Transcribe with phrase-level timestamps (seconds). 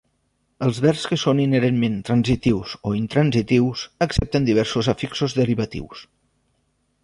[0.67, 6.05] Els verbs que són inherentment transitius o intransitius accepten diversos afixos derivatius.